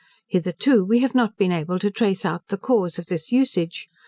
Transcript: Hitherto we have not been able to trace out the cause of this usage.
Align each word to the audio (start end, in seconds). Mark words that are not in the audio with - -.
Hitherto 0.27 0.83
we 0.83 0.97
have 1.01 1.13
not 1.13 1.37
been 1.37 1.51
able 1.51 1.77
to 1.77 1.91
trace 1.91 2.25
out 2.25 2.47
the 2.47 2.57
cause 2.57 2.97
of 2.97 3.05
this 3.05 3.31
usage. 3.31 3.87